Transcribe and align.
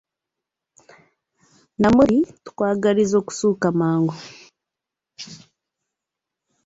Namuli, 1.81 2.17
tukwagaliza 2.43 3.15
okussuuka 3.21 3.65
amangu! 3.73 4.15